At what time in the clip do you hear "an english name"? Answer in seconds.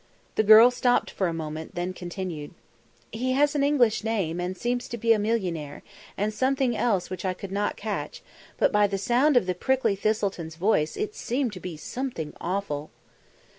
3.53-4.41